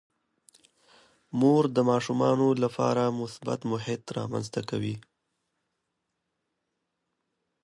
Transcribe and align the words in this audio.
مور 1.39 1.63
د 1.75 1.77
ماشومانو 1.91 2.47
لپاره 2.63 3.03
مثبت 3.21 3.59
محیط 3.71 4.03
رامنځته 4.17 4.61
کوي. 4.69 4.95